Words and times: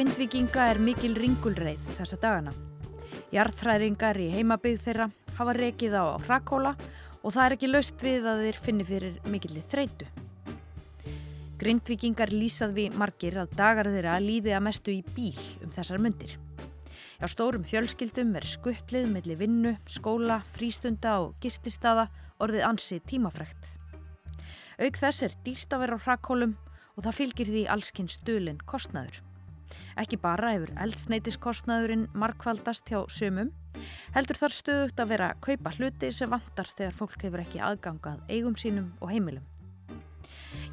grindvikinga 0.00 0.62
er 0.72 0.78
mikil 0.80 1.12
ringulreið 1.12 1.88
þessa 1.98 2.16
dagana. 2.22 2.54
Jarðþræringar 3.34 4.16
í 4.16 4.30
heimabygg 4.32 4.80
þeirra 4.80 5.10
hafa 5.36 5.52
rekið 5.58 5.92
á 5.92 6.16
hrakkóla 6.24 6.70
og 7.20 7.34
það 7.34 7.42
er 7.42 7.54
ekki 7.58 7.68
laust 7.68 8.04
við 8.06 8.28
að 8.30 8.40
þeir 8.46 8.60
finni 8.64 8.86
fyrir 8.88 9.18
mikilli 9.28 9.66
þreitu. 9.68 10.08
Grindvikingar 11.60 12.32
lýsað 12.32 12.72
við 12.80 12.96
margir 12.96 13.36
að 13.42 13.52
dagar 13.60 13.92
þeirra 13.92 14.16
líði 14.24 14.56
að 14.56 14.66
mestu 14.70 14.96
í 14.96 15.04
bíl 15.04 15.36
um 15.60 15.76
þessar 15.76 16.00
myndir. 16.00 16.32
Já, 17.20 17.28
stórum 17.28 17.68
fjölskyldum 17.68 18.32
er 18.40 18.48
skuttlið 18.48 19.12
melli 19.12 19.36
vinnu, 19.36 19.76
skóla, 19.84 20.40
frístunda 20.56 21.18
og 21.26 21.36
gististada 21.44 22.08
orðið 22.40 22.70
ansi 22.72 23.04
tímafrækt. 23.04 23.74
Auk 24.80 24.96
þess 24.96 25.28
er 25.28 25.40
dýrt 25.44 25.76
að 25.76 25.84
vera 25.84 26.00
á 26.00 26.04
hrakkólum 26.08 26.56
og 26.96 27.04
það 27.04 27.18
fylgir 27.20 27.52
því 27.52 27.72
allskinn 27.76 28.08
stulin 28.08 28.64
kostnaður. 28.64 29.26
Ekki 30.00 30.18
bara 30.20 30.54
hefur 30.54 30.72
eldsneitiskostnaðurinn 30.84 32.08
markvaldast 32.14 32.90
hjá 32.90 33.04
sömum, 33.12 33.52
heldur 34.14 34.40
þar 34.40 34.56
stöðugt 34.56 35.00
að 35.02 35.12
vera 35.14 35.30
að 35.32 35.40
kaupa 35.46 35.74
hluti 35.76 36.10
sem 36.14 36.30
vantar 36.30 36.70
þegar 36.72 36.98
fólk 36.98 37.24
hefur 37.26 37.44
ekki 37.44 37.62
aðgangað 37.64 38.22
eigum 38.28 38.56
sínum 38.58 38.92
og 39.00 39.12
heimilum. 39.14 39.46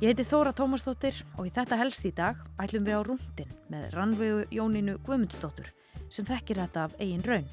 Ég 0.01 0.11
heiti 0.11 0.25
Þóra 0.29 0.51
Tómasdóttir 0.53 1.23
og 1.37 1.47
í 1.49 1.53
þetta 1.53 1.77
helst 1.79 2.05
í 2.05 2.11
dag 2.13 2.41
ætlum 2.61 2.85
við 2.85 2.99
á 2.99 3.01
rúndin 3.07 3.53
með 3.71 3.87
rannvegu 3.95 4.43
Jónínu 4.53 4.99
Guðmundsdóttur 5.05 5.71
sem 6.09 6.27
þekkir 6.27 6.61
þetta 6.61 6.83
af 6.85 6.97
eigin 7.01 7.25
raun. 7.25 7.47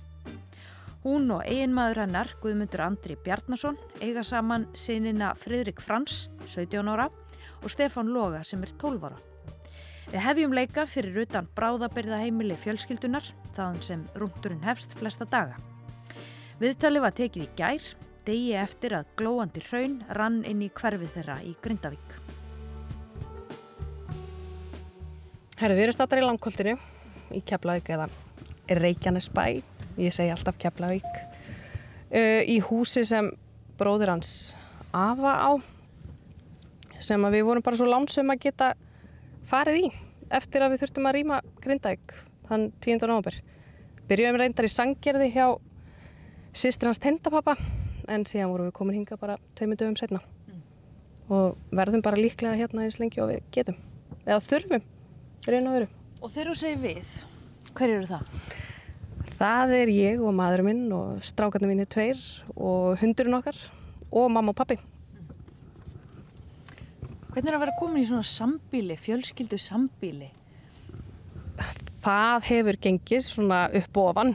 Hún 1.04 1.28
og 1.34 1.42
eiginmaður 1.44 2.02
hennar, 2.04 2.30
Guðmundur 2.40 2.80
Andri 2.84 3.16
Bjarnason, 3.20 3.76
eiga 4.00 4.22
saman 4.24 4.66
sinina 4.72 5.34
Fridrik 5.36 5.82
Frans, 5.84 6.30
17 6.46 6.88
ára, 6.88 7.10
og 7.60 7.72
Stefan 7.72 8.12
Loga 8.12 8.40
sem 8.44 8.62
er 8.64 8.72
12 8.80 9.08
ára. 9.08 9.33
Við 10.12 10.20
hefjum 10.20 10.54
leika 10.54 10.84
fyrir 10.86 11.22
utan 11.24 11.46
bráðabyrða 11.56 12.20
heimili 12.20 12.56
fjölskyldunar, 12.60 13.24
þaðan 13.56 13.80
sem 13.82 14.02
rúndurinn 14.18 14.64
hefst 14.66 14.92
flesta 14.98 15.26
daga. 15.30 15.56
Viðtali 16.60 17.00
var 17.02 17.14
tekið 17.16 17.46
í 17.46 17.52
gær, 17.58 17.86
degi 18.24 18.52
eftir 18.60 18.94
að 18.98 19.08
glóandi 19.18 19.62
hraun 19.68 19.96
rann 20.16 20.42
inn 20.48 20.62
í 20.64 20.70
hverfið 20.76 21.16
þeirra 21.16 21.38
í 21.44 21.54
Grindavík. 21.64 22.18
Herðu, 25.58 25.78
við 25.78 25.84
erum 25.86 25.96
startar 25.96 26.20
í 26.20 26.26
langkoltinu 26.26 26.76
í 27.34 27.40
Keflavík 27.46 27.90
eða 27.96 28.08
Reykjanesbæ, 28.68 29.44
ég 30.02 30.14
segi 30.14 30.32
alltaf 30.34 30.60
Keflavík, 30.60 31.10
uh, 32.12 32.42
í 32.44 32.60
húsi 32.68 33.04
sem 33.08 33.32
bróður 33.80 34.14
hans 34.14 34.54
Ava 34.94 35.32
á, 35.42 35.50
sem 37.02 37.24
að 37.26 37.38
við 37.38 37.48
vorum 37.48 37.64
bara 37.66 37.78
svo 37.80 37.88
lánsum 37.90 38.30
að 38.30 38.44
geta 38.46 38.74
farið 39.48 39.80
í 39.84 39.90
eftir 40.34 40.64
að 40.64 40.74
við 40.74 40.84
þurftum 40.84 41.08
að 41.08 41.16
rýma 41.18 41.40
Grindavík 41.62 42.14
þann 42.48 42.68
10. 42.84 43.06
november. 43.06 43.38
Byrjuðum 44.08 44.40
reyndar 44.40 44.68
í 44.68 44.72
sanggerði 44.72 45.30
hjá 45.34 45.46
sýstir 46.54 46.90
hans 46.90 47.02
tendapappa 47.02 47.56
en 48.12 48.26
síðan 48.28 48.52
vorum 48.52 48.68
við 48.68 48.76
komin 48.76 48.98
hinga 49.00 49.18
bara 49.20 49.38
tveimur 49.56 49.80
dögum 49.80 49.96
setna 49.98 50.20
mm. 50.20 50.60
og 51.32 51.56
verðum 51.74 52.04
bara 52.04 52.20
líklega 52.20 52.58
hérna 52.58 52.84
eins 52.84 53.00
lengi 53.00 53.22
og 53.24 53.32
við 53.32 53.42
getum 53.54 53.78
eða 54.24 54.40
þurfum, 54.44 54.84
raun 55.48 55.70
og 55.70 55.78
veru. 55.78 55.88
Og 56.20 56.32
þegar 56.32 56.50
þú 56.50 56.56
segir 56.60 56.80
við, 56.84 57.14
hver 57.76 57.94
eru 57.98 58.08
það? 58.08 58.38
Það 59.34 59.74
er 59.80 59.92
ég 59.92 60.22
og 60.22 60.36
maðurinn 60.36 60.68
minn 60.70 60.94
og 60.94 61.24
strákarnir 61.26 61.72
minn 61.72 61.82
er 61.84 61.90
tveir 61.90 62.20
og 62.54 63.00
hundurinn 63.02 63.40
okkar 63.40 63.58
og 64.14 64.30
mamma 64.32 64.54
og 64.54 64.60
pappi. 64.60 64.78
Hvernig 67.34 67.50
er 67.50 67.56
að 67.56 67.62
vera 67.64 67.72
komin 67.74 67.98
í 67.98 68.06
svona 68.06 68.22
sambíli, 68.22 68.94
fjölskyldu 68.94 69.56
sambíli? 69.58 70.28
Það 72.04 72.44
hefur 72.46 72.76
gengið 72.84 73.24
svona 73.26 73.64
upp 73.74 73.98
og 73.98 74.10
ofan. 74.12 74.28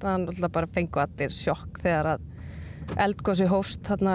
Það 0.00 0.08
er 0.14 0.22
náttúrulega 0.22 0.54
bara 0.54 0.70
fengu 0.72 1.02
allir 1.02 1.34
sjokk 1.36 1.80
þegar 1.82 2.08
að 2.14 2.24
eldgósi 3.04 3.48
hófst 3.50 3.82
þarna 3.84 4.14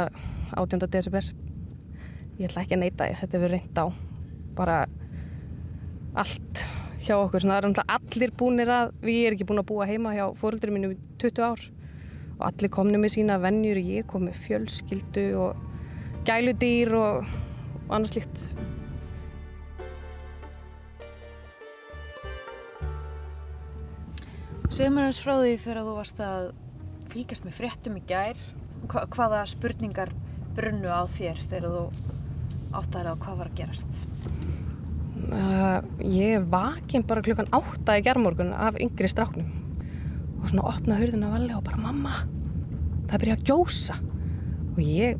18. 0.55 0.87
desember. 0.95 1.27
Ég 2.39 2.47
ætla 2.47 2.63
ekki 2.63 2.79
að 2.79 2.81
neyta 2.87 3.05
því, 3.05 3.19
þetta 3.19 3.37
hefur 3.37 3.53
reynd 3.53 3.77
á 3.77 3.85
bara 4.57 4.79
allt 6.25 6.65
hjá 7.05 7.13
okkur. 7.19 7.45
Það 7.45 7.53
er 7.53 7.69
náttúrulega 7.69 7.99
allir 7.99 8.35
búinir 8.41 8.73
að, 8.79 8.95
við 9.05 9.21
erum 9.27 9.37
ekki 9.37 9.49
búin 9.53 9.61
að 9.61 9.69
búa 9.75 9.89
heima 9.91 10.15
hjá 10.17 10.25
fóröldurum 10.41 10.79
mínum 10.79 10.97
í 10.97 10.99
20 11.21 11.45
ár 11.51 11.69
og 12.39 12.43
allir 12.49 12.73
komnið 12.73 13.05
með 13.05 13.15
sína 13.19 13.37
vennjur, 13.45 13.83
ég 13.93 14.09
kom 14.09 14.25
með 14.25 14.41
fjölskyldu 14.47 15.29
og 15.45 16.25
gæludýr 16.25 16.97
og 16.97 17.33
og 17.91 17.97
annað 17.97 18.13
slíkt. 18.15 18.41
Segð 24.71 24.93
mér 24.95 25.09
eins 25.09 25.19
frá 25.19 25.33
því 25.35 25.55
þegar 25.59 25.83
þú 25.83 25.95
varst 25.97 26.21
að 26.23 26.45
fylgjast 27.11 27.43
með 27.43 27.57
fréttum 27.57 27.97
í 27.99 28.03
gær. 28.07 28.37
Hva 28.87 29.03
hvaða 29.11 29.41
spurningar 29.51 30.13
brunnu 30.55 30.87
á 30.87 31.03
þér 31.11 31.41
þegar 31.51 31.67
þú 31.67 31.81
áttaði 32.79 33.11
á 33.11 33.15
hvað 33.19 33.41
var 33.41 33.49
að 33.51 33.57
gerast? 33.59 33.99
Uh, 35.31 35.83
ég 36.07 36.47
vakinn 36.51 37.03
bara 37.07 37.23
klukkan 37.23 37.51
átta 37.53 37.97
í 37.99 38.05
gerðmorgun 38.07 38.55
af 38.55 38.79
yngri 38.81 39.11
stráknum 39.11 39.51
og 40.39 40.47
svona 40.49 40.71
opnaði 40.71 41.05
hurðina 41.05 41.33
valli 41.35 41.53
og 41.53 41.61
bara 41.67 41.83
mamma, 41.83 42.15
það 43.11 43.21
byrjaði 43.21 43.35
að 43.37 43.45
gjósa 43.51 43.99
og 44.71 44.79
ég 44.81 45.19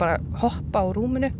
bara 0.00 0.18
hoppa 0.42 0.82
á 0.84 0.86
rúminu 0.92 1.30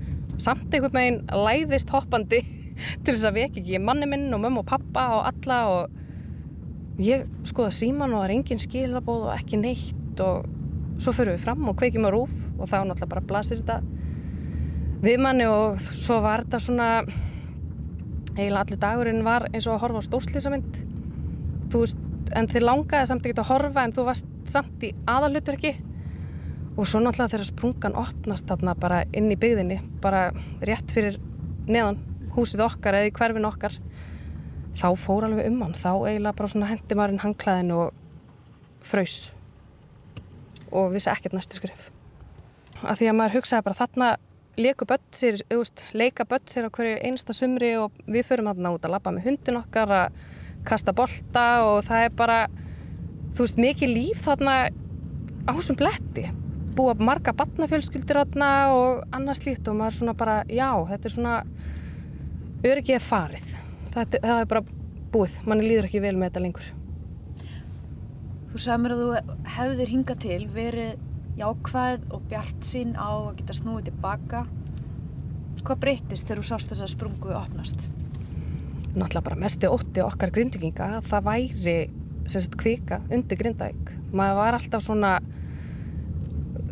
samt 0.43 0.75
einhvern 0.75 0.97
veginn 0.97 1.21
læðist 1.47 1.93
hoppandi 1.95 2.43
til 3.05 3.15
þess 3.15 3.29
að 3.29 3.39
vekja 3.41 3.63
ekki 3.63 3.83
manni 3.85 4.09
minn 4.11 4.31
og 4.35 4.43
mömmu 4.45 4.65
og 4.65 4.71
pappa 4.71 5.07
og 5.19 5.27
alla 5.31 5.61
og 5.75 7.01
ég 7.01 7.25
skoða 7.49 7.73
síman 7.75 8.13
og 8.13 8.23
það 8.23 8.29
er 8.29 8.37
engin 8.37 8.63
skilabóð 8.63 9.29
og 9.29 9.35
ekki 9.37 9.61
neitt 9.61 10.23
og 10.25 10.49
svo 11.01 11.15
fyrir 11.17 11.37
við 11.37 11.45
fram 11.47 11.65
og 11.71 11.79
kveikjum 11.81 12.09
á 12.09 12.11
rúf 12.13 12.33
og 12.59 12.69
þá 12.69 12.83
náttúrulega 12.85 13.13
bara 13.15 13.27
blasir 13.31 13.61
þetta 13.63 13.81
við 15.01 15.21
manni 15.25 15.47
og 15.49 15.81
svo 15.81 16.21
var 16.25 16.45
þetta 16.45 16.61
svona 16.61 16.89
eiginlega 18.37 18.63
allir 18.65 18.81
dagurinn 18.81 19.25
var 19.25 19.47
eins 19.51 19.67
og 19.67 19.77
að 19.77 19.85
horfa 19.87 20.03
á 20.05 20.09
stórslisamynd 20.09 20.81
þú 21.73 21.85
veist, 21.85 22.03
en 22.37 22.49
þið 22.51 22.67
langaði 22.67 23.09
samt 23.09 23.27
ekki 23.27 23.41
að 23.41 23.51
horfa 23.51 23.85
en 23.87 23.95
þú 23.97 24.07
varst 24.11 24.29
samt 24.51 24.85
í 24.87 24.93
aðalutverki 25.09 25.73
og 26.77 26.87
svo 26.87 27.01
náttúrulega 27.03 27.35
þegar 27.35 27.49
sprungan 27.49 27.99
opnast 27.99 28.49
þarna 28.49 28.77
bara 28.79 29.03
inn 29.17 29.31
í 29.33 29.39
byggðinni 29.41 29.81
bara 30.03 30.29
rétt 30.65 30.93
fyrir 30.95 31.19
neðan 31.71 31.99
húsið 32.37 32.65
okkar 32.67 32.99
eða 32.99 33.11
í 33.11 33.15
hverfin 33.17 33.49
okkar 33.49 33.77
þá 34.79 34.89
fór 34.97 35.27
alveg 35.27 35.51
um 35.51 35.63
hann. 35.65 35.75
Þá 35.75 35.93
eiginlega 36.07 36.39
bara 36.39 36.53
svona 36.53 36.71
hendi 36.71 36.97
maðurinn 36.97 37.25
hangklæðin 37.25 37.75
og 37.75 37.91
fröys 38.87 39.31
og 40.71 40.93
vissi 40.95 41.11
ekkert 41.11 41.35
næstu 41.37 41.59
skrif 41.59 41.91
að 42.81 43.01
því 43.01 43.09
að 43.11 43.17
maður 43.19 43.37
hugsaði 43.39 43.67
bara 43.67 43.81
þarna 43.81 44.11
leika 44.61 44.87
börn 44.89 45.03
sér, 45.15 45.41
sér 45.41 46.69
á 46.69 46.71
hverju 46.75 46.99
einsta 47.07 47.35
sumri 47.37 47.75
og 47.81 47.95
við 48.07 48.27
förum 48.29 48.51
þarna 48.51 48.75
út 48.77 48.85
að 48.85 48.95
labba 48.95 49.13
með 49.15 49.29
hundin 49.29 49.61
okkar 49.61 49.95
að 49.95 50.21
kasta 50.69 50.93
bolta 50.97 51.47
og 51.67 51.85
það 51.87 52.05
er 52.07 52.15
bara 52.17 52.39
þú 53.35 53.45
veist 53.45 53.61
mikið 53.61 53.95
líf 53.95 54.25
þarna 54.27 54.57
á 55.49 55.51
þessum 55.55 55.79
bletti 55.81 56.27
búa 56.81 56.97
marga 56.99 57.35
batnafjölskyldir 57.37 58.23
og 58.25 59.05
annars 59.13 59.43
slíkt 59.45 59.69
og 59.69 59.79
maður 59.79 60.01
svona 60.01 60.17
bara 60.17 60.41
já, 60.49 60.71
þetta 60.89 61.09
er 61.09 61.17
svona 61.17 61.37
öryggið 62.65 63.05
farið. 63.05 63.55
Það, 63.91 64.17
það 64.17 64.37
er 64.39 64.51
bara 64.51 64.65
búið, 65.13 65.39
manni 65.47 65.69
líður 65.69 65.91
ekki 65.91 66.03
vel 66.03 66.17
með 66.17 66.31
þetta 66.31 66.45
lengur. 66.47 66.73
Þú 68.51 68.63
sagði 68.65 68.83
mér 68.83 68.95
að 68.95 69.03
þú 69.03 69.39
hefðir 69.57 69.93
hinga 69.95 70.17
til 70.25 70.41
verið 70.51 71.07
jákvæð 71.41 72.09
og 72.11 72.25
bjart 72.31 72.67
sín 72.67 72.97
á 72.99 73.09
að 73.09 73.37
geta 73.41 73.57
snúið 73.57 73.91
tilbaka 73.91 74.45
hvað 75.61 75.81
breytist 75.83 76.29
þegar 76.29 76.41
þú 76.41 76.49
sást 76.49 76.71
þess 76.73 76.85
að 76.85 76.93
sprungu 76.95 77.33
opnast? 77.37 77.83
Náttúrulega 78.95 79.27
bara 79.29 79.39
mest 79.39 79.65
í 79.65 79.71
ótti 79.71 80.03
okkar 80.03 80.33
grindvikinga 80.35 81.03
það 81.07 81.27
væri 81.29 81.77
semst 82.31 82.57
kvika 82.59 83.01
undir 83.11 83.39
grindavík. 83.39 83.93
Maður 84.15 84.39
var 84.41 84.59
alltaf 84.59 84.85
svona 84.87 85.13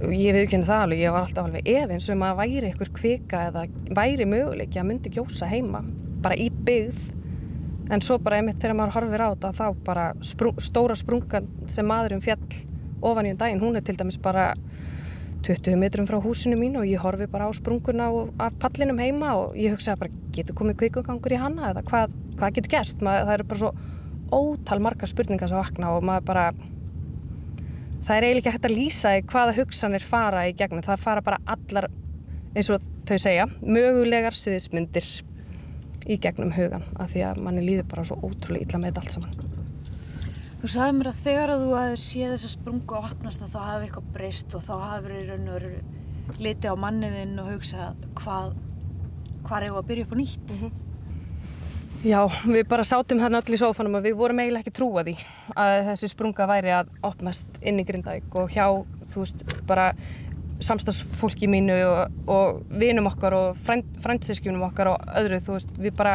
ég 0.07 0.37
viðkynna 0.37 0.69
það 0.69 0.83
alveg, 0.85 1.01
ég 1.03 1.15
var 1.15 1.25
alltaf 1.27 1.49
alveg 1.49 1.71
efins 1.73 2.09
um 2.13 2.25
að 2.27 2.41
væri 2.43 2.71
ykkur 2.73 2.91
kvika 2.95 3.45
eða 3.49 3.65
væri 3.97 4.27
möguleik 4.29 4.77
að 4.79 4.89
myndi 4.91 5.13
gjósa 5.15 5.49
heima 5.51 5.83
bara 6.23 6.39
í 6.39 6.49
byggð. 6.51 7.01
En 7.95 8.03
svo 8.05 8.19
bara 8.21 8.39
einmitt 8.39 8.61
þegar 8.61 8.77
maður 8.77 8.97
horfir 8.99 9.25
á 9.25 9.29
þetta 9.33 9.53
þá 9.57 9.67
bara 9.87 10.07
sprung, 10.21 10.59
stóra 10.61 10.97
sprungan 10.99 11.49
sem 11.73 11.89
maðurum 11.89 12.23
fjall 12.23 12.61
ofan 13.01 13.31
í 13.31 13.33
um 13.33 13.41
daginn, 13.41 13.63
hún 13.63 13.79
er 13.79 13.87
til 13.87 13.97
dæmis 13.97 14.19
bara 14.23 14.53
20 15.47 15.79
metrum 15.79 16.07
frá 16.07 16.19
húsinu 16.21 16.59
mín 16.59 16.77
og 16.79 16.87
ég 16.87 17.01
horfi 17.03 17.29
bara 17.31 17.47
á 17.47 17.51
sprunguna 17.55 18.09
af 18.43 18.57
pallinum 18.61 18.99
heima 18.99 19.35
og 19.39 19.55
ég 19.57 19.75
hugsaði 19.75 20.03
bara 20.03 20.25
getur 20.35 20.59
komið 20.59 20.81
kvikugangur 20.83 21.35
í 21.35 21.39
hanna 21.41 21.71
eða 21.71 21.85
hvað, 21.87 22.17
hvað 22.39 22.57
getur 22.59 22.75
gerst, 22.75 23.01
maður, 23.01 23.29
það 23.29 23.37
eru 23.37 23.47
bara 23.53 23.63
svo 23.63 23.73
ótal 24.35 24.83
marga 24.83 25.09
spurningar 25.09 25.49
sem 25.49 25.59
vakna 25.59 25.95
og 25.95 26.05
maður 26.05 26.27
bara 26.29 26.49
það 28.07 28.17
er 28.17 28.27
eiginlega 28.27 28.39
ekki 28.43 28.55
hægt 28.57 28.69
að 28.69 28.77
lýsa 28.77 29.15
hvaða 29.33 29.57
hugsanir 29.59 30.05
fara 30.05 30.47
í 30.49 30.55
gegnum, 30.59 30.85
það 30.87 31.05
fara 31.05 31.25
bara 31.25 31.41
allar 31.47 31.89
eins 32.57 32.71
og 32.73 32.85
þau 33.09 33.19
segja, 33.21 33.47
mögulegar 33.63 34.37
sviðismyndir 34.37 35.09
í 36.09 36.17
gegnum 36.23 36.53
hugan 36.57 36.85
af 36.97 37.13
því 37.13 37.25
að 37.29 37.41
manni 37.45 37.65
líður 37.65 37.89
bara 37.91 38.07
svo 38.09 38.19
ótrúlega 38.23 38.67
illa 38.67 38.81
með 38.83 38.91
þetta 38.91 39.05
allt 39.05 39.17
saman. 39.17 39.57
Þú 40.59 40.71
sagði 40.73 40.95
mér 40.97 41.11
að 41.13 41.21
þegar 41.23 41.53
að 41.55 41.61
þú 41.63 41.75
aðeins 41.79 42.05
sé 42.09 42.29
þess 42.33 42.47
að 42.49 42.55
sprungu 42.57 42.97
og 42.99 43.11
opnast 43.13 43.45
að 43.45 43.53
þá 43.53 43.59
hafi 43.63 43.87
eitthvað 43.87 44.09
breyst 44.17 44.57
og 44.59 44.65
þá 44.67 44.73
hafi 44.83 45.05
verið 45.05 45.29
raun 45.29 45.45
og 45.47 45.59
verið 45.59 46.41
liti 46.43 46.73
á 46.73 46.75
manniðinn 46.83 47.39
og 47.43 47.51
hugsa 47.53 47.93
hvað, 48.19 48.57
hvað 49.47 49.69
er 49.69 49.77
að 49.79 49.87
byrja 49.93 50.07
upp 50.09 50.15
á 50.15 50.19
nýtt. 50.19 50.49
Mm 50.49 50.59
-hmm. 50.59 50.88
Já, 52.07 52.21
við 52.47 52.63
bara 52.71 52.85
sátum 52.87 53.19
þarna 53.19 53.41
öll 53.43 53.57
í 53.57 53.59
sófanum 53.59 53.97
og 53.99 54.05
við 54.05 54.15
vorum 54.21 54.39
eiginlega 54.39 54.63
ekki 54.63 54.75
trúa 54.77 55.03
því 55.03 55.17
að 55.59 55.79
þessi 55.89 56.11
sprunga 56.13 56.47
væri 56.47 56.71
að 56.77 56.93
opnast 57.09 57.59
inn 57.59 57.81
í 57.83 57.85
Grindavík 57.89 58.37
og 58.39 58.53
hjá, 58.55 58.69
þú 59.11 59.25
veist, 59.25 59.43
bara 59.67 59.89
samstagsfólki 60.63 61.49
mínu 61.51 61.75
og, 61.89 62.21
og 62.31 62.61
vinum 62.79 63.11
okkar 63.11 63.35
og 63.35 63.59
frænd, 63.67 63.91
frændsískjunum 64.05 64.63
okkar 64.69 64.93
og 64.93 65.11
öðru, 65.19 65.41
þú 65.43 65.57
veist, 65.57 65.75
við 65.75 65.97
bara, 65.99 66.15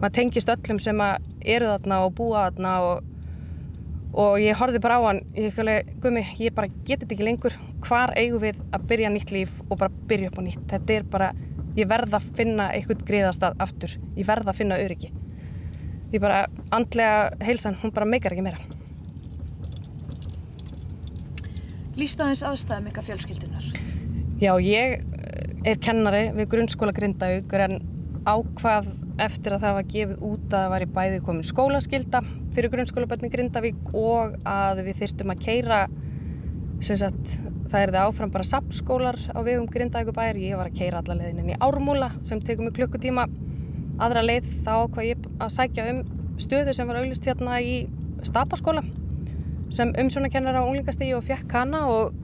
maður 0.00 0.16
tengist 0.18 0.50
öllum 0.50 0.82
sem 0.82 1.04
eru 1.04 1.70
þarna 1.76 2.02
og 2.08 2.14
búa 2.18 2.48
þarna 2.48 2.74
og 2.88 3.06
og 4.10 4.40
ég 4.42 4.58
horfið 4.58 4.82
bara 4.82 4.98
á 4.98 5.02
hann, 5.06 5.20
ég 5.36 5.54
hef 5.54 5.94
gummi, 6.02 6.24
ég 6.42 6.54
bara 6.54 6.66
geti 6.82 7.04
þetta 7.04 7.14
ekki 7.14 7.26
lengur, 7.26 7.54
hvar 7.86 8.12
eigum 8.18 8.42
við 8.42 8.58
að 8.74 8.86
byrja 8.90 9.10
nýtt 9.14 9.30
líf 9.34 9.52
og 9.68 9.78
bara 9.78 9.92
byrja 10.10 10.30
upp 10.32 10.40
á 10.40 10.42
nýtt, 10.42 10.64
þetta 10.72 10.96
er 10.96 11.06
bara, 11.12 11.28
ég 11.78 11.88
verða 11.90 12.18
að 12.18 12.30
finna 12.38 12.70
einhvern 12.74 13.06
greiðastad 13.06 13.58
aftur, 13.62 13.96
ég 14.16 14.26
verða 14.28 14.52
að 14.52 14.60
finna 14.62 14.80
öryggi, 14.82 15.12
ég 16.12 16.22
bara, 16.22 16.44
andlega 16.74 17.46
heilsan, 17.46 17.78
hún 17.82 17.94
bara 17.94 18.08
meikar 18.08 18.34
ekki 18.34 18.46
meira. 18.46 18.60
Lýstaðins 22.00 22.42
aðstæðum 22.46 22.90
ykkar 22.90 23.06
fjölskyldunar? 23.10 23.64
Já, 24.40 24.54
ég 24.64 25.02
er 25.68 25.80
kennari 25.84 26.30
við 26.32 26.46
grunnskóla 26.54 26.94
Grindavíkur 26.96 27.66
en 27.66 27.80
ákvað 28.24 28.88
eftir 29.20 29.54
að 29.56 29.64
það 29.64 29.76
var 29.76 29.88
gefið 29.94 30.22
út 30.28 30.46
að 30.46 30.54
það 30.54 30.70
var 30.72 30.84
í 30.84 30.88
bæði 30.96 31.20
komin 31.26 31.46
skólaskylda 31.48 32.22
fyrir 32.54 32.72
grunnskólabötni 32.72 33.30
Grindavík 33.32 33.92
og 33.96 34.36
að 34.48 34.82
við 34.86 35.02
þyrtum 35.02 35.34
að 35.34 35.44
keira 35.44 35.80
sagt, 36.80 37.36
það 37.70 37.84
er 37.84 37.92
það 37.94 38.08
áfram 38.08 38.32
bara 38.34 38.46
sapskólar 38.46 39.18
á 39.30 39.38
vegum 39.46 39.68
Grindavíkubæri 39.70 40.48
ég 40.48 40.58
var 40.58 40.70
að 40.70 40.78
keira 40.80 41.00
alla 41.00 41.16
leðinin 41.18 41.52
í 41.54 41.58
Ármúla 41.62 42.10
sem 42.26 42.40
tekum 42.42 42.66
mig 42.66 42.74
klukkutíma. 42.78 43.26
Aðra 44.00 44.24
leið 44.24 44.48
þá 44.64 44.74
hvað 44.90 45.06
ég 45.06 45.28
að 45.38 45.52
sækja 45.54 45.86
um 45.92 46.00
stöðu 46.40 46.74
sem 46.74 46.88
var 46.88 47.00
auglist 47.02 47.28
hérna 47.28 47.60
í 47.62 47.74
Stapaskóla 48.26 48.82
sem 49.70 49.92
umsjónakennar 50.02 50.58
á 50.58 50.66
unglingastegi 50.66 51.14
og 51.14 51.22
fjekk 51.28 51.52
hana 51.54 51.84
og 51.92 52.16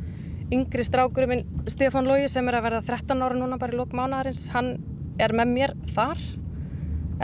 yngri 0.52 0.84
strákurum 0.86 1.30
minn 1.30 1.68
Stefán 1.70 2.08
Lógi 2.08 2.26
sem 2.30 2.48
er 2.48 2.58
að 2.58 2.66
verða 2.66 2.82
13 2.88 3.22
ára 3.22 3.38
núna 3.38 3.58
bara 3.60 3.74
í 3.74 3.78
lók 3.78 3.94
mánadarins 3.94 4.48
hann 4.54 4.76
er 5.22 5.34
með 5.36 5.52
mér 5.52 5.76
þar. 5.94 6.18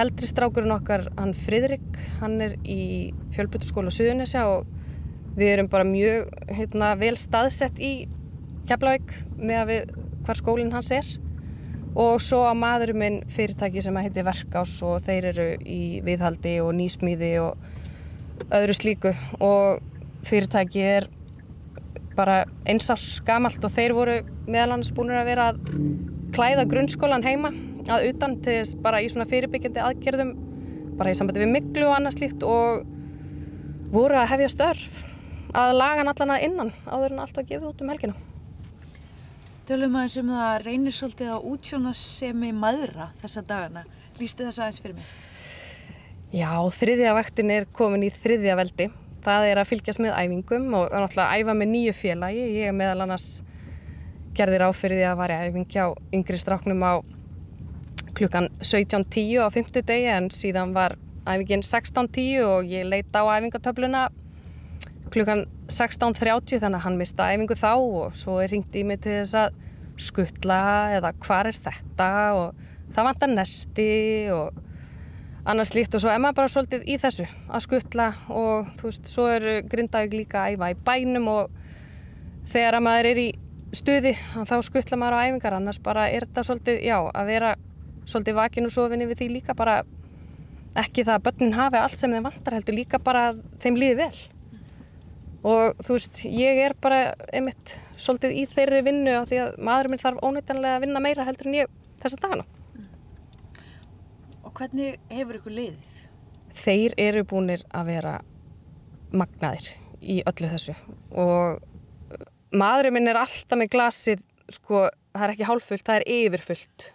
Eldri 0.02 0.24
strákurinn 0.24 0.72
okkar, 0.72 1.10
hann 1.18 1.34
Fridrik 1.36 1.98
hann 2.22 2.38
er 2.40 2.54
í 2.64 3.12
fjölbytturskóla 3.34 3.92
Suðunisja 3.92 4.46
og 4.48 4.70
við 5.36 5.52
erum 5.54 5.68
bara 5.72 5.88
mjög 5.88 6.32
heitna, 6.52 6.94
vel 7.00 7.14
staðsett 7.20 7.80
í 7.80 7.92
Keflavík 8.68 9.14
með 9.40 9.62
við 9.70 9.94
hvar 10.26 10.38
skólinn 10.38 10.72
hans 10.74 10.92
er. 10.94 11.08
Og 11.98 12.22
svo 12.24 12.44
að 12.48 12.60
maðurum 12.60 13.00
minn 13.02 13.18
fyrirtæki 13.28 13.82
sem 13.84 13.96
heitir 14.00 14.24
Verkás 14.24 14.78
og 14.86 15.02
þeir 15.04 15.26
eru 15.32 15.48
í 15.60 15.82
viðhaldi 16.04 16.54
og 16.64 16.72
nýsmíði 16.78 17.32
og 17.42 18.46
öðru 18.48 18.76
slíku. 18.78 19.12
Og 19.44 19.82
fyrirtæki 20.24 20.86
er 20.86 21.08
bara 22.16 22.42
einsás 22.68 23.20
gamalt 23.26 23.64
og 23.64 23.74
þeir 23.74 23.96
voru 23.96 24.16
meðal 24.46 24.76
hans 24.76 24.92
búin 24.94 25.12
að 25.16 25.28
vera 25.32 25.50
að 25.52 25.60
klæða 26.32 26.66
grunnskólan 26.68 27.24
heima 27.24 27.52
að 27.92 28.08
utan 28.12 28.38
til 28.44 28.58
þess 28.60 28.76
bara 28.84 29.00
í 29.02 29.08
svona 29.12 29.28
fyrirbyggjandi 29.28 29.82
aðgerðum 29.82 30.34
bara 30.98 31.12
í 31.12 31.16
sambandi 31.16 31.42
við 31.42 31.54
miklu 31.56 31.88
og 31.88 31.96
annað 31.96 32.18
slíkt 32.18 32.44
og 32.46 32.84
voru 33.92 34.20
að 34.20 34.30
hefja 34.34 34.52
störf 34.52 35.00
að 35.52 35.72
laga 35.76 36.04
allan 36.06 36.32
að 36.32 36.44
innan 36.46 36.70
áður 36.86 37.12
en 37.14 37.24
alltaf 37.24 37.48
gefið 37.48 37.68
út 37.68 37.82
um 37.84 37.92
helginu. 37.92 38.14
Tölum 39.68 39.94
aðeins 39.94 40.16
um 40.18 40.32
það 40.32 40.54
reynir 40.64 40.94
svolítið 40.96 41.28
að 41.34 41.44
útsjóna 41.52 41.92
sem 41.94 42.44
í 42.48 42.50
maðura 42.56 43.10
þessa 43.20 43.44
dagana. 43.46 43.84
Lýsti 44.18 44.46
þess 44.48 44.58
aðeins 44.58 44.80
fyrir 44.82 44.96
mig? 44.96 45.12
Já, 46.32 46.50
þriðja 46.72 47.14
vektin 47.18 47.52
er 47.52 47.68
komin 47.76 48.06
í 48.06 48.10
þriðja 48.10 48.56
veldi. 48.58 48.88
Það 49.22 49.46
er 49.50 49.60
að 49.60 49.68
fylgjast 49.70 50.02
með 50.02 50.16
æfingum 50.18 50.66
og 50.74 50.88
náttúrulega 50.90 51.38
æfa 51.38 51.54
með 51.54 51.70
nýju 51.76 51.94
félagi. 51.94 52.46
Ég 52.56 52.72
er 52.72 52.76
meðal 52.76 53.04
annars 53.04 53.28
gerðir 54.34 54.64
áfyrir 54.66 54.98
því 54.98 55.06
að 55.10 55.20
var 55.20 55.34
ég 55.34 55.44
æfing 55.50 55.68
hjá 55.70 55.84
yngri 56.16 56.40
stráknum 56.40 56.82
á 56.82 56.92
klukkan 58.16 58.48
17.10 58.64 59.44
á 59.44 59.48
fymtu 59.52 59.84
degi 59.84 60.08
en 60.10 60.30
síðan 60.32 60.72
var 60.74 60.96
æfingin 61.28 61.62
16.10 61.62 62.42
og 62.48 62.72
ég 62.72 62.88
leita 62.88 63.22
á 63.22 63.30
æfingatöfluna 63.38 64.08
klukkan 65.12 65.44
16.30 65.68 66.62
þannig 66.62 66.78
að 66.78 66.84
hann 66.86 66.98
mista 67.00 67.28
æfingu 67.32 67.56
þá 67.58 67.72
og 67.76 68.18
svo 68.18 68.38
er 68.42 68.52
ringt 68.52 68.76
í 68.76 68.84
mig 68.88 69.02
til 69.04 69.18
þess 69.20 69.38
að 69.42 69.58
skuttla 70.02 70.60
eða 70.98 71.12
hvar 71.22 71.48
er 71.50 71.58
þetta 71.66 72.10
og 72.38 72.68
það 72.92 73.08
vantar 73.08 73.32
nesti 73.32 73.90
og 74.32 74.60
annars 75.48 75.72
líkt 75.74 75.94
og 75.96 76.02
svo 76.02 76.12
er 76.12 76.20
maður 76.22 76.38
bara 76.40 76.52
svolítið 76.54 76.84
í 76.86 76.98
þessu 77.02 77.26
að 77.26 77.64
skuttla 77.64 78.08
og 78.30 78.72
þú 78.78 78.88
veist, 78.88 79.08
svo 79.10 79.26
er 79.30 79.46
Grindavík 79.68 80.16
líka 80.16 80.44
að 80.44 80.56
æfa 80.56 80.70
í 80.72 80.78
bænum 80.86 81.30
og 81.32 81.56
þegar 82.52 82.78
að 82.78 82.86
maður 82.86 83.10
er 83.12 83.22
í 83.22 83.28
stuði 83.72 84.12
þá 84.48 84.54
skuttla 84.66 84.98
maður 85.00 85.18
á 85.18 85.24
æfingar. 85.26 85.56
Annars 85.56 85.80
bara 85.82 86.08
er 86.12 86.26
þetta 86.26 86.44
svolítið, 86.46 86.78
já, 86.84 86.98
að 87.00 87.32
vera 87.32 87.54
svolítið 88.04 88.38
vakin 88.38 88.68
og 88.68 88.74
sofinni 88.74 89.08
við 89.08 89.22
því 89.22 89.28
líka 89.38 89.56
bara 89.56 89.80
ekki 90.78 91.04
það 91.04 91.16
að 91.18 91.24
börnin 91.26 91.56
hafi 91.56 91.80
allt 91.80 91.98
sem 92.00 92.12
þeim 92.12 92.28
vantar 92.28 92.56
heldur 92.56 92.76
líka 92.76 93.00
bara 93.02 93.26
að 93.30 93.42
þeim 93.60 93.78
líði 93.80 93.98
vel 93.98 94.22
og 95.42 95.78
þú 95.82 95.96
veist 95.96 96.22
ég 96.28 96.60
er 96.64 96.74
bara 96.82 97.00
einmitt 97.34 97.76
svolítið 97.96 98.36
í 98.38 98.44
þeirri 98.50 98.82
vinnu 98.86 99.14
á 99.18 99.22
því 99.26 99.40
að 99.42 99.56
maðurinn 99.58 99.94
minn 99.94 100.02
þarf 100.02 100.22
ónýttanlega 100.22 100.78
að 100.78 100.84
vinna 100.86 101.02
meira 101.02 101.26
heldur 101.26 101.50
en 101.50 101.58
ég 101.58 101.72
þessa 102.02 102.20
dagana. 102.22 102.46
Og 104.42 104.54
hvernig 104.58 104.98
hefur 105.10 105.38
ykkur 105.40 105.56
liðið? 105.56 105.98
Þeir 106.62 106.94
eru 107.00 107.24
búinir 107.26 107.64
að 107.74 107.90
vera 107.90 108.14
magnaðir 109.12 109.72
í 110.02 110.20
öllu 110.28 110.50
þessu. 110.52 110.76
Og 111.10 111.62
maðurinn 112.54 112.98
minn 112.98 113.10
er 113.10 113.20
alltaf 113.22 113.58
með 113.58 113.72
glasið 113.74 114.24
sko 114.52 114.86
það 115.12 115.26
er 115.26 115.34
ekki 115.34 115.48
hálffullt, 115.48 115.86
það 115.86 116.00
er 116.00 116.08
yfirfullt. 116.18 116.88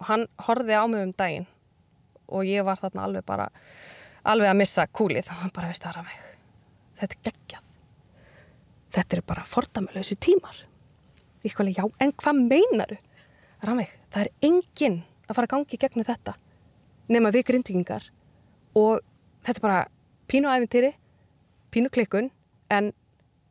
Og 0.00 0.08
hann 0.08 0.26
horfið 0.46 0.80
á 0.80 0.84
mig 0.88 1.04
um 1.04 1.14
daginn 1.16 1.48
og 2.30 2.46
ég 2.46 2.64
var 2.64 2.78
þarna 2.80 3.08
alveg 3.08 3.26
bara 3.26 3.50
alveg 4.22 4.52
að 4.52 4.60
missa 4.62 4.86
kúlið. 4.88 5.28
Og 5.28 5.44
hann 5.44 5.56
bara 5.56 5.72
veist 5.72 5.88
aðra 5.88 6.06
mig 6.06 6.20
þetta 7.00 7.16
er 7.16 7.30
geggjað 7.30 7.69
þetta 8.94 9.16
er 9.16 9.24
bara 9.26 9.46
fordamöluðs 9.46 10.14
í 10.14 10.18
tímar. 10.20 10.64
Ég 11.44 11.54
kvæli 11.56 11.76
já 11.76 11.84
en 12.00 12.12
hvað 12.12 12.40
meinaru? 12.44 12.98
Ramveig, 13.64 13.92
það 14.12 14.26
er 14.26 14.32
enginn 14.48 15.02
að 15.28 15.36
fara 15.36 15.46
að 15.46 15.54
gangi 15.54 15.80
gegnum 15.80 16.08
þetta 16.08 16.34
nema 17.10 17.32
við 17.34 17.46
grindvikingar 17.50 18.06
og 18.78 19.02
þetta 19.44 19.58
er 19.58 19.64
bara 19.64 19.80
pínu 20.30 20.50
æfintýri 20.50 20.92
pínu 21.70 21.90
klikkun 21.92 22.30
en 22.70 22.92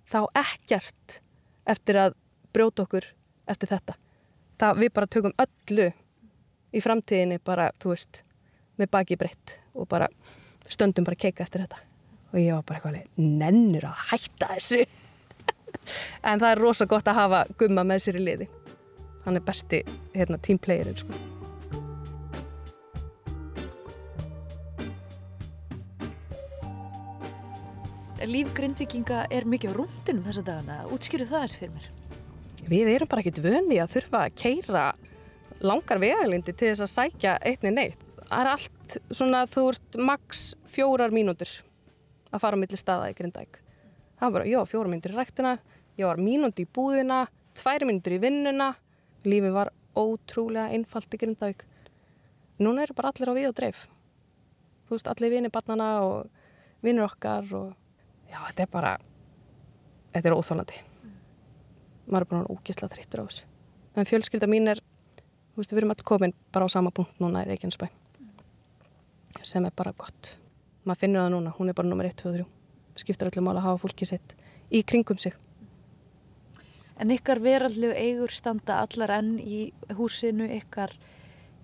þá 0.10 0.22
ekkert 0.42 1.20
eftir 1.70 2.00
að 2.00 2.16
brjóta 2.54 2.86
okkur 2.86 3.06
eftir 3.50 3.72
þetta. 3.72 3.96
Það 4.60 4.82
við 4.84 4.94
bara 4.96 5.12
tökum 5.14 5.36
öllu 5.40 5.90
í 6.76 6.82
framtíðinni 6.84 7.40
bara, 7.46 7.70
þú 7.82 7.94
veist, 7.94 8.24
með 8.80 8.92
baki 8.94 9.18
breytt 9.20 9.56
og 9.74 9.88
bara 9.90 10.10
stöndum 10.70 11.08
bara 11.08 11.20
keika 11.20 11.46
eftir 11.46 11.64
þetta. 11.64 11.80
Og 12.34 12.42
ég 12.42 12.54
var 12.54 12.66
bara 12.66 12.80
eitthvað 12.80 13.30
nennur 13.40 13.88
að 13.90 14.02
hætta 14.12 14.52
þessu 14.56 14.84
en 16.24 16.40
það 16.40 16.52
er 16.52 16.64
rosa 16.64 16.88
gott 16.90 17.08
að 17.08 17.22
hafa 17.22 17.44
gumma 17.60 17.86
með 17.88 18.06
sér 18.06 18.20
í 18.20 18.26
liði 18.26 18.50
hann 19.26 19.38
er 19.38 19.46
besti 19.46 19.84
hérna, 20.16 20.40
tímplayerinn 20.42 20.98
sko. 20.98 21.18
Líf 28.30 28.50
grindvikinga 28.54 29.24
er 29.34 29.46
mikið 29.48 29.72
á 29.74 29.78
rúndinum 29.78 30.26
þessa 30.28 30.44
dagana, 30.46 30.82
útskýru 30.94 31.26
það 31.30 31.46
eins 31.46 31.56
fyrir 31.58 31.72
mér 31.78 31.88
Við 32.70 32.90
erum 32.92 33.10
bara 33.10 33.24
ekkit 33.24 33.40
vöndi 33.42 33.80
að 33.82 33.96
þurfa 33.96 34.26
að 34.28 34.36
keira 34.38 34.84
langar 35.66 36.02
vegalindi 36.04 36.54
til 36.54 36.68
þess 36.70 36.84
að 36.86 36.92
sækja 36.92 37.32
einni 37.48 37.72
neitt. 37.74 38.04
Það 38.20 38.44
er 38.44 38.50
allt 38.52 38.98
svona, 39.10 39.40
þú 39.50 39.64
ert 39.72 39.98
maks 40.10 40.44
fjórar 40.70 41.16
mínútur 41.16 41.50
að 42.30 42.44
fara 42.44 42.60
á 42.60 42.62
milli 42.62 42.78
staða 42.78 43.10
í 43.10 43.16
Grindæk. 43.18 43.58
Það 44.20 44.26
var 44.26 44.36
bara, 44.36 44.50
já, 44.52 44.60
fjórar 44.68 44.92
mínútur 44.92 45.14
í 45.14 45.18
rættina, 45.18 45.54
ég 46.00 46.08
var 46.10 46.20
mínúti 46.20 46.66
í 46.66 46.70
búðina, 46.76 47.22
tvær 47.56 47.86
mínútur 47.88 48.18
í 48.18 48.22
vinnuna. 48.24 48.74
Lífið 49.24 49.56
var 49.56 49.72
ótrúlega 50.00 50.76
einfalt 50.76 51.16
í 51.16 51.20
Grindæk. 51.22 51.64
Núna 52.60 52.84
eru 52.84 52.96
bara 52.98 53.14
allir 53.14 53.32
á 53.32 53.34
við 53.38 53.50
og 53.52 53.56
dreif. 53.56 53.88
Þú 54.88 54.98
veist, 54.98 55.08
allir 55.08 55.32
vinir 55.32 55.54
barnana 55.56 55.90
og 56.04 56.84
vinir 56.84 57.08
okkar 57.08 57.48
og 57.56 57.74
já, 58.28 58.40
þetta 58.50 58.66
er 58.66 58.72
bara, 58.74 58.94
þetta 60.16 60.32
er 60.32 60.36
óþólandi. 60.36 60.84
Maður 62.10 62.26
er 62.26 62.32
bara 62.34 62.54
ógisla 62.56 62.92
þreyttur 62.92 63.24
á 63.24 63.26
þessu. 63.30 63.50
En 63.96 64.08
fjölskylda 64.08 64.50
mín 64.50 64.72
er 64.72 64.84
Þú 65.60 65.64
veist, 65.64 65.74
við 65.74 65.80
erum 65.82 65.90
alltaf 65.92 66.06
komin 66.08 66.34
bara 66.56 66.68
á 66.68 66.70
sama 66.72 66.92
punkt 66.96 67.18
núna 67.20 67.42
í 67.44 67.48
Reykjanesbæ. 67.50 67.90
sem 69.44 69.66
er 69.66 69.74
bara 69.76 69.92
gott. 69.92 70.38
Maður 70.86 71.00
finnur 71.02 71.22
það 71.22 71.34
núna, 71.34 71.52
hún 71.58 71.70
er 71.70 71.76
bara 71.76 71.88
nummer 71.90 72.06
1, 72.06 72.16
2 72.16 72.30
og 72.30 72.36
3. 72.38 72.59
Skiptir 73.00 73.30
öllum 73.30 73.52
að 73.52 73.64
hafa 73.64 73.82
fólki 73.86 74.08
sitt 74.08 74.36
í 74.70 74.84
kringum 74.84 75.20
sig. 75.22 75.36
En 77.00 77.14
ykkar 77.16 77.40
veraldlegu 77.40 77.96
eigur 77.96 78.34
standa 78.36 78.82
allar 78.84 79.14
enn 79.20 79.38
í 79.40 79.70
húsinu 79.96 80.50
ykkar 80.58 80.92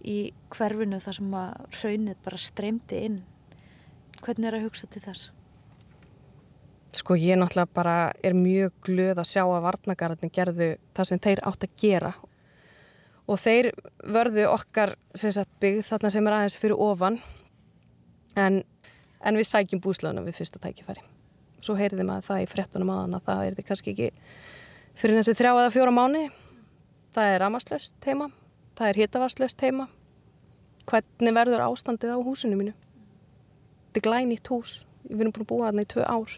í 0.06 0.32
hverfinu 0.54 1.02
þar 1.04 1.18
sem 1.18 1.34
að 1.36 1.80
raunið 1.82 2.22
bara 2.24 2.40
streymdi 2.40 3.02
inn. 3.10 3.18
Hvernig 4.22 4.48
er 4.48 4.60
að 4.60 4.70
hugsa 4.70 4.88
til 4.92 5.02
þess? 5.04 5.32
Sko 6.96 7.18
ég 7.20 7.36
náttúrulega 7.36 7.76
bara 7.76 7.96
er 8.24 8.38
mjög 8.38 8.78
glöð 8.88 9.20
að 9.20 9.32
sjá 9.34 9.42
að 9.44 9.66
varnagarðin 9.66 10.32
gerðu 10.32 10.70
það 10.96 11.10
sem 11.10 11.22
þeir 11.26 11.42
átt 11.50 11.68
að 11.68 11.76
gera 11.82 12.14
og 13.26 13.42
þeir 13.42 13.72
vörðu 14.06 14.46
okkar 14.54 14.96
sagt, 15.18 15.52
byggð 15.60 15.84
þarna 15.90 16.14
sem 16.14 16.30
er 16.30 16.38
aðeins 16.38 16.58
fyrir 16.62 16.80
ofan 16.88 17.20
en, 18.40 18.62
en 19.20 19.42
við 19.42 19.50
sækjum 19.50 19.84
búslöðunum 19.84 20.30
við 20.30 20.40
fyrsta 20.40 20.62
tækifæri. 20.64 21.04
Svo 21.66 21.76
heyrðum 21.80 22.12
að 22.14 22.26
það 22.28 22.44
í 22.44 22.48
frettunum 22.52 22.92
aðan 22.94 23.18
að 23.18 23.28
það 23.30 23.44
er 23.44 23.56
þið 23.58 23.68
kannski 23.70 23.94
ekki 23.94 24.10
fyrir 25.00 25.18
næstu 25.18 25.34
þrjá 25.40 25.52
eða 25.52 25.74
fjóra 25.74 25.94
mánu. 25.96 26.24
Það 27.16 27.30
er 27.32 27.42
ramaslöst 27.42 28.08
heima, 28.10 28.28
það 28.78 28.92
er 28.92 29.00
hittavaslöst 29.02 29.64
heima. 29.66 29.88
Hvernig 30.86 31.38
verður 31.38 31.64
ástandið 31.66 32.14
á 32.14 32.20
húsinu 32.22 32.60
mínu? 32.60 32.74
Þetta 33.88 34.02
er 34.02 34.06
glænýtt 34.10 34.52
hús, 34.52 34.74
við 35.08 35.24
erum 35.26 35.34
búin 35.34 35.46
að 35.46 35.52
búa 35.54 35.70
þarna 35.70 35.86
í 35.86 35.90
tvö 35.96 36.06
ár 36.06 36.36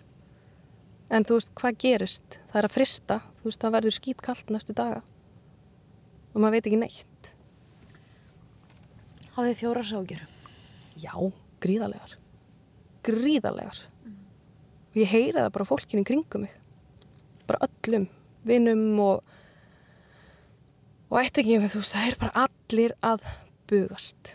en 1.08 1.24
þú 1.24 1.38
veist 1.38 1.52
hvað 1.56 1.78
gerist 1.80 2.38
það 2.52 2.60
er 2.60 2.68
að 2.68 2.74
frista, 2.76 3.18
þú 3.38 3.48
veist 3.48 3.62
það 3.64 3.76
verður 3.78 3.96
skýtkallt 3.96 4.50
næstu 4.52 4.76
daga 4.76 5.00
og 6.34 6.42
maður 6.44 6.58
veit 6.58 6.68
ekki 6.68 6.82
neitt 6.84 7.34
Háðið 9.38 9.60
fjóra 9.62 9.84
ságjur? 9.88 10.24
Já, 11.00 11.14
gríðarlegar 11.64 12.18
gríðarlegar. 13.08 13.80
Og 14.98 15.04
ég 15.04 15.12
heyri 15.14 15.38
það 15.38 15.54
bara 15.56 15.70
fólkinu 15.70 16.04
kringum 16.08 16.48
mig. 16.48 16.56
Bara 17.48 17.70
öllum, 17.70 18.10
vinnum 18.48 19.00
og 19.04 19.36
og 21.08 21.22
eitt 21.22 21.38
ekki 21.40 21.62
með 21.62 21.78
þú 21.78 21.84
veist, 21.84 21.94
það 21.94 22.10
er 22.10 22.20
bara 22.20 22.48
allir 22.48 22.98
að 23.06 23.24
bugast. 23.70 24.34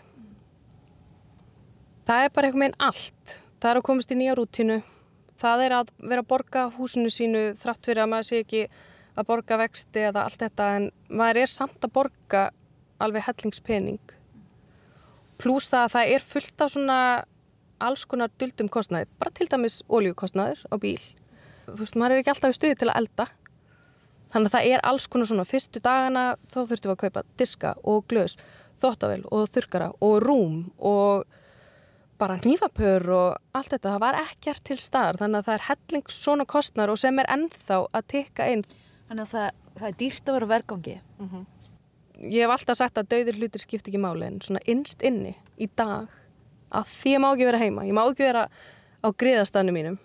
Það 2.07 2.23
er 2.23 2.33
bara 2.33 2.47
eitthvað 2.47 2.63
með 2.63 2.71
einn 2.71 2.81
allt. 2.87 3.37
Það 3.61 3.69
er 3.69 3.79
að 3.79 3.87
komast 3.91 4.11
í 4.11 4.17
nýja 4.17 4.33
rútinu 4.39 4.79
það 5.43 5.65
er 5.65 5.75
að 5.79 5.93
vera 5.99 6.23
að 6.23 6.29
borga 6.31 6.65
húsinu 6.77 7.11
sínu 7.11 7.43
þrátt 7.59 7.87
fyrir 7.87 8.03
að 8.03 8.11
maður 8.13 8.29
sé 8.29 8.41
ekki 8.43 8.63
að 9.13 9.27
borga 9.29 9.59
vexti 9.61 10.05
eða 10.07 10.25
allt 10.27 10.41
þetta 10.41 10.69
en 10.77 10.89
maður 11.09 11.41
er 11.43 11.51
samt 11.51 11.85
að 11.85 11.93
borga 11.97 12.43
alveg 13.03 13.25
hellingspening. 13.27 14.01
Pluss 15.41 15.69
það 15.71 15.87
að 15.87 15.93
það 15.95 16.13
er 16.15 16.25
fullt 16.31 16.63
af 16.63 16.73
svona 16.73 16.99
alls 17.87 18.05
konar 18.09 18.31
duldum 18.41 18.69
kostnæði 18.71 19.09
bara 19.19 19.33
til 19.35 19.47
dæmis 19.51 19.81
óljúkostnæður 19.89 20.65
á 20.71 20.75
bíl. 20.81 20.99
Þú 21.67 21.79
veist, 21.79 21.95
maður 21.99 22.17
er 22.17 22.23
ekki 22.23 22.33
alltaf 22.33 22.53
í 22.53 22.57
stuði 22.57 22.79
til 22.79 22.89
að 22.89 22.99
elda. 23.01 23.27
Þannig 24.33 24.49
að 24.49 24.55
það 24.55 24.67
er 24.73 24.83
alls 24.89 25.07
konar 25.07 25.29
svona 25.29 25.45
fyrstu 25.45 25.81
dagana 25.83 26.25
þá 26.49 26.59
þurftum 26.59 26.89
við 26.89 26.95
að 26.95 27.01
kaupa 27.03 27.23
diska 27.37 27.73
og 27.83 28.05
glös 28.09 28.37
þóttavel 28.83 29.23
og 29.31 29.47
þurkara 29.53 29.91
og 30.03 30.15
rúm 30.23 30.57
og 30.79 31.25
bara 32.19 32.39
nýfapör 32.41 33.07
og 33.13 33.57
allt 33.57 33.73
þetta, 33.73 33.93
það 33.93 34.03
var 34.03 34.19
ekkert 34.21 34.63
til 34.67 34.77
staðar 34.79 35.19
þannig 35.21 35.41
að 35.41 35.47
það 35.47 35.57
er 35.57 35.65
helling 35.69 36.13
svona 36.15 36.47
kostnar 36.49 36.91
og 36.93 36.99
sem 37.01 37.19
er 37.19 37.29
ennþá 37.35 37.79
að 37.91 38.07
tikka 38.13 38.49
inn. 38.53 38.65
Þannig 39.09 39.25
að 39.25 39.33
það, 39.33 39.61
það 39.79 39.87
er 39.89 39.97
dýrt 40.01 40.29
að 40.29 40.37
vera 40.37 40.51
vergangi. 40.53 40.97
Mm 41.19 41.29
-hmm. 41.29 41.45
Ég 42.23 42.45
hef 42.45 42.53
alltaf 42.53 42.77
sagt 42.77 42.97
að 42.97 43.09
dauðir 43.11 43.39
hlutir 43.39 43.61
skipt 43.61 43.87
ekki 43.87 43.99
máli 43.99 44.25
en 44.25 44.41
svona 44.41 44.61
innst 44.65 45.01
inni 45.01 45.35
í 45.57 45.67
dag 45.75 46.07
að 46.73 46.89
því 46.97 47.13
ég 47.13 47.21
má 47.23 47.29
ekki 47.31 47.47
vera 47.49 47.61
heima, 47.61 47.85
ég 47.87 47.95
má 47.95 48.03
ekki 48.05 48.25
vera 48.25 48.47
á 49.03 49.07
griðastanu 49.11 49.73
mínum. 49.75 49.99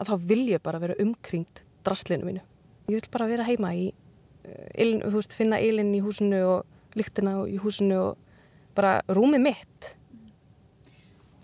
Að 0.00 0.12
þá 0.12 0.28
vil 0.28 0.44
ég 0.50 0.62
bara 0.64 0.80
vera 0.82 0.98
umkringt 1.02 1.62
drastlinu 1.86 2.26
mínu. 2.26 2.42
Ég 2.90 2.98
vil 2.98 3.12
bara 3.12 3.28
vera 3.30 3.46
heima 3.46 3.72
í 3.76 3.90
ilin, 4.74 5.02
þú 5.06 5.18
veist, 5.18 5.36
finna 5.36 5.60
ilin 5.62 5.92
í 5.94 6.02
húsinu 6.02 6.40
og 6.48 6.98
lyktina 6.98 7.36
í 7.48 7.58
húsinu 7.62 8.00
og 8.00 8.32
bara 8.76 9.00
rúmi 9.12 9.40
mitt. 9.42 9.94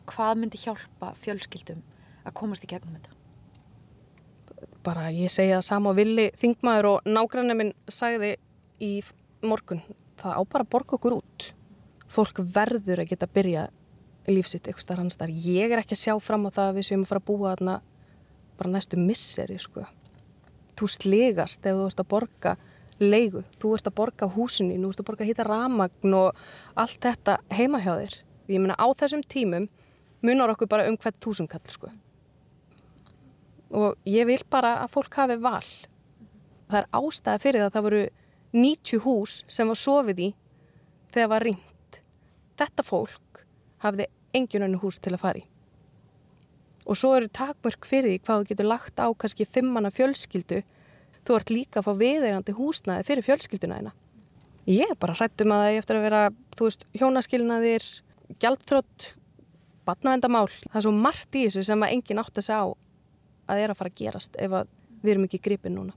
Hvað 0.09 0.41
myndi 0.41 0.61
hjálpa 0.61 1.13
fjölskyldum 1.21 1.85
að 2.25 2.37
komast 2.41 2.65
í 2.65 2.71
gegnum 2.71 2.97
þetta? 2.97 3.15
Bara 4.85 5.09
ég 5.13 5.31
segja 5.33 5.59
það 5.59 5.69
sama 5.69 5.95
villi 5.97 6.29
þingmaður 6.41 6.91
og 6.93 7.09
nágrannar 7.09 7.59
minn 7.59 7.75
sagði 7.93 8.37
í 8.83 8.93
morgun. 9.45 9.83
Það 10.19 10.41
á 10.41 10.43
bara 10.51 10.65
að 10.65 10.73
borga 10.73 10.97
okkur 10.97 11.19
út. 11.21 11.51
Fólk 12.09 12.41
verður 12.41 13.05
að 13.05 13.13
geta 13.13 13.29
að 13.29 13.35
byrja 13.37 13.67
lífsitt 14.29 14.67
eitthvað 14.67 14.85
starf 14.85 15.03
annars 15.03 15.19
þar 15.21 15.33
ég 15.45 15.73
er 15.73 15.83
ekki 15.83 15.97
að 15.97 16.03
sjá 16.03 16.15
fram 16.23 16.47
á 16.49 16.51
það 16.51 16.71
að 16.71 16.79
við 16.79 16.89
séum 16.89 17.05
að 17.05 17.11
fara 17.13 17.23
að 17.23 17.29
búa 17.31 17.53
þarna 17.55 17.77
bara 18.59 18.73
næstu 18.75 18.99
misseri 19.01 19.59
sko. 19.63 19.85
þú 20.79 20.89
slegast 20.95 21.67
ef 21.67 21.79
þú 21.79 21.87
ert 21.89 22.03
að 22.03 22.11
borga 22.13 22.57
leigu, 22.99 23.45
þú 23.59 23.75
ert 23.77 23.87
að 23.87 23.97
borga 23.99 24.29
húsinni 24.35 24.79
þú 24.79 24.91
ert 24.91 25.03
að 25.03 25.09
borga 25.11 25.29
hýta 25.29 25.47
ramagn 25.47 26.15
og 26.19 26.43
allt 26.75 27.01
þetta 27.03 27.39
heima 27.55 27.81
hjá 27.83 27.95
þér 27.95 28.17
ég 28.49 28.63
meina 28.63 28.79
á 28.79 28.87
þessum 28.99 29.23
tímum 29.23 29.69
munar 30.23 30.53
okkur 30.55 30.71
bara 30.71 30.89
um 30.91 30.97
hvert 30.99 31.19
þúsumkall 31.23 31.71
sko. 31.71 31.91
og 33.71 33.97
ég 34.05 34.27
vil 34.27 34.43
bara 34.51 34.83
að 34.83 34.93
fólk 34.97 35.15
hafi 35.15 35.37
val 35.37 35.67
það 36.69 36.79
er 36.83 36.89
ástæði 36.93 37.43
fyrir 37.43 37.61
það 37.63 37.69
að 37.69 37.75
það 37.77 37.87
voru 37.89 38.05
90 38.53 39.03
hús 39.05 39.45
sem 39.49 39.69
var 39.69 39.79
sofið 39.79 40.23
í 40.25 40.29
þegar 41.13 41.33
var 41.35 41.45
ringt 41.45 42.01
þetta 42.59 42.85
fólk 42.85 43.45
hafði 43.85 44.09
engin 44.37 44.67
önnu 44.67 44.81
hús 44.83 45.01
til 45.03 45.15
að 45.15 45.23
fari 45.23 45.45
og 46.89 46.97
svo 46.97 47.15
eru 47.19 47.29
takmörk 47.29 47.87
fyrir 47.89 48.15
því 48.15 48.19
hvað 48.25 48.43
þú 48.43 48.51
getur 48.53 48.71
lagt 48.71 49.01
á 49.01 49.07
kannski 49.13 49.49
fimmanna 49.49 49.93
fjölskyldu 49.95 50.63
þú 51.29 51.37
ert 51.37 51.53
líka 51.53 51.81
að 51.81 51.89
fá 51.89 51.93
viðegandi 52.03 52.57
húsnaði 52.57 53.09
fyrir 53.09 53.29
fjölskylduna 53.29 53.81
eina 53.81 53.95
ég 54.69 54.89
er 54.89 55.01
bara 55.01 55.17
hrættum 55.17 55.53
að 55.53 55.65
það 55.65 55.71
er 55.73 55.83
eftir 55.83 55.99
að 55.99 56.07
vera 56.09 56.23
þú 56.57 56.69
veist, 56.69 56.85
hjónaskilnaðir 56.97 57.89
gjaldþrótt 58.43 59.15
batnavendamál. 59.89 60.49
Það 60.67 60.81
er 60.81 60.87
svo 60.87 60.93
margt 60.95 61.39
í 61.39 61.47
þessu 61.47 61.65
sem 61.71 61.85
að 61.85 61.95
enginn 61.97 62.21
átt 62.23 62.41
að 62.41 62.49
segja 62.49 62.61
á 62.61 62.69
að 63.49 63.63
er 63.63 63.73
að 63.73 63.81
fara 63.81 63.93
að 63.93 63.99
gerast 64.03 64.37
ef 64.37 64.59
að 64.61 64.71
við 65.01 65.15
erum 65.15 65.27
ekki 65.29 65.43
gripið 65.47 65.75
núna. 65.75 65.97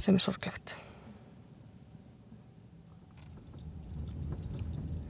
Sem 0.00 0.16
er 0.16 0.24
sorglegt. 0.24 0.76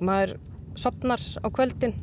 Maður 0.00 0.36
sopnar 0.78 1.20
á 1.20 1.46
kvöldin 1.52 1.94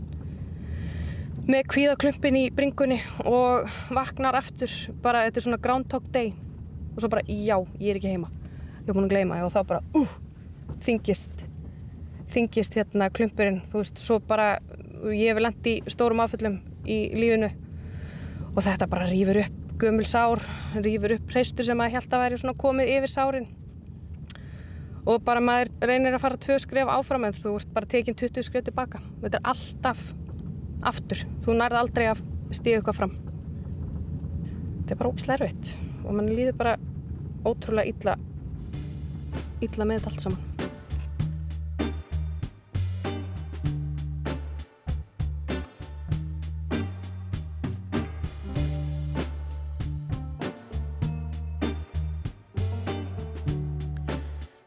með 1.48 1.68
kvíðaklumpin 1.72 2.40
í 2.40 2.46
bringunni 2.54 3.00
og 3.26 3.70
vaknar 3.96 4.36
aftur 4.38 4.72
bara, 5.04 5.26
þetta 5.28 5.40
er 5.40 5.46
svona 5.48 5.62
groundhog 5.64 6.08
day. 6.14 6.34
Og 6.96 7.04
svo 7.04 7.12
bara, 7.14 7.24
já, 7.28 7.58
ég 7.80 7.94
er 7.94 8.00
ekki 8.02 8.16
heima. 8.16 8.32
Ég 8.82 8.90
er 8.90 8.98
búin 8.98 9.08
að 9.08 9.14
gleyma 9.16 9.44
og 9.46 9.54
þá 9.54 9.62
bara, 9.70 9.84
uh, 9.96 10.18
þingist 10.84 11.48
þingist 12.32 12.76
hérna 12.76 13.08
klumpurinn, 13.14 13.62
þú 13.70 13.82
veist, 13.82 14.02
svo 14.04 14.20
bara 14.24 14.58
ég 15.14 15.32
hef 15.32 15.40
lendt 15.42 15.70
í 15.70 15.78
stórum 15.90 16.22
áföllum 16.24 16.60
í 16.88 16.98
lífinu 17.16 17.50
og 18.54 18.60
þetta 18.66 18.90
bara 18.90 19.08
rýfur 19.10 19.42
upp 19.46 19.64
gömul 19.78 20.08
sár, 20.10 20.42
rýfur 20.76 21.16
upp 21.18 21.32
hreistur 21.34 21.68
sem 21.68 21.82
að 21.84 21.98
held 21.98 22.14
að 22.14 22.24
væri 22.24 22.42
svona 22.42 22.58
komið 22.58 22.94
yfir 22.98 23.14
sárin 23.14 23.48
og 25.08 25.24
bara 25.24 25.44
maður 25.44 25.72
reynir 25.88 26.16
að 26.18 26.24
fara 26.26 26.40
tvö 26.44 26.58
skref 26.60 26.92
áfram 26.92 27.28
en 27.28 27.38
þú 27.38 27.56
ert 27.62 27.72
bara 27.76 27.90
tekinn 27.90 28.18
20 28.20 28.44
skref 28.44 28.68
tilbaka. 28.68 29.00
Þetta 29.24 29.40
er 29.40 29.50
alltaf 29.54 30.04
aftur. 30.92 31.24
Þú 31.46 31.58
nærði 31.62 31.82
aldrei 31.82 32.06
að 32.12 32.26
stíða 32.52 32.82
eitthvað 32.82 33.00
fram. 33.00 33.16
Þetta 34.82 34.96
er 34.96 35.02
bara 35.02 35.14
óslervitt 35.16 35.74
og 36.04 36.14
mann 36.16 36.32
líður 36.32 36.60
bara 36.60 36.78
ótrúlega 37.48 37.92
illa 37.92 38.20
illa 39.64 39.90
með 39.90 40.12
allt 40.12 40.28
saman 40.28 40.57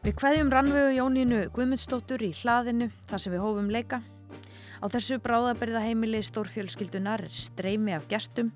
Hvaðjum 0.01 0.49
rannvegu 0.49 0.95
Jónínu 0.95 1.39
Guðmundsdóttur 1.53 2.23
í 2.25 2.31
hlaðinu 2.33 2.87
þar 3.05 3.21
sem 3.21 3.33
við 3.35 3.43
hófum 3.43 3.67
leika. 3.69 3.99
Á 4.81 4.89
þessu 4.89 5.19
bráðaberða 5.21 5.83
heimili 5.85 6.23
stórfjölskyldunar 6.25 7.21
er 7.27 7.35
streymi 7.37 7.93
af 7.93 8.07
gestum, 8.09 8.49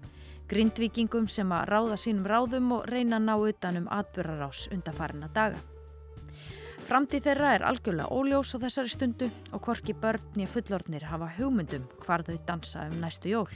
grindvikingum 0.50 1.28
sem 1.30 1.52
að 1.54 1.68
ráða 1.70 2.00
sínum 2.02 2.26
ráðum 2.26 2.72
og 2.74 2.88
reyna 2.90 3.20
að 3.20 3.28
ná 3.28 3.34
utanum 3.38 3.86
atbyrrarás 3.94 4.64
undarfarina 4.74 5.30
daga. 5.36 5.60
Framtíð 6.90 7.28
þeirra 7.28 7.52
er 7.60 7.66
algjörlega 7.70 8.10
óljós 8.10 8.56
á 8.58 8.66
þessari 8.66 8.94
stundu 8.96 9.30
og 9.54 9.62
hvorki 9.68 9.94
börn 9.94 10.42
ég 10.42 10.50
fullornir 10.50 11.06
hafa 11.12 11.30
hugmyndum 11.38 11.86
hvar 12.08 12.26
þau 12.26 12.40
dansa 12.50 12.88
um 12.90 12.98
næstu 13.04 13.30
jól. 13.36 13.54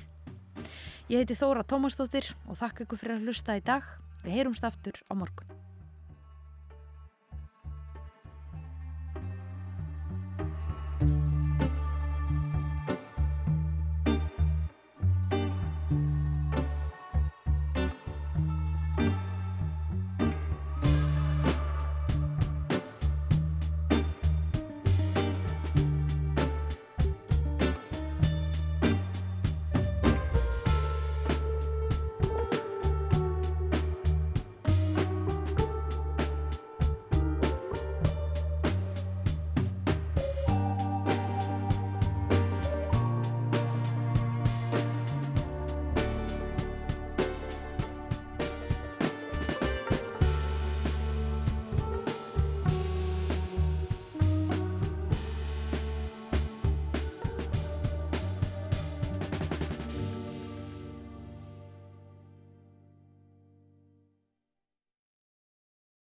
Ég 1.10 1.24
heiti 1.24 1.34
Þóra 1.34 1.66
Tómasdóttir 1.66 2.36
og 2.46 2.62
þakka 2.62 2.86
ykkur 2.86 3.02
fyrir 3.02 3.18
að 3.18 3.26
hlusta 3.26 3.58
í 3.58 3.66
dag. 3.66 3.82
Við 4.22 4.38
heyrumst 4.38 4.70
aftur 4.70 5.02
á 5.10 5.18
morgun. 5.18 5.69